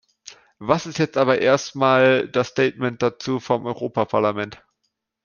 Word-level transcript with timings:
Was 0.57 0.87
ist 0.87 0.97
jetzt 0.97 1.15
aber 1.15 1.41
erst 1.41 1.75
einmal 1.75 2.27
das 2.27 2.47
Statement 2.47 3.03
dazu 3.03 3.39
vom 3.39 3.67
Europaparlament? 3.67 4.59